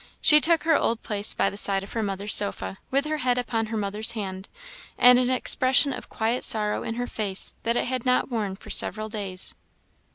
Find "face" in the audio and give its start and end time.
7.05-7.53